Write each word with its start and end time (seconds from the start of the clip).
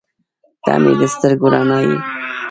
•ته 0.63 0.73
مې 0.81 0.91
د 0.99 1.01
سترګو 1.13 1.47
رڼا 1.53 1.79
یې. 1.87 1.97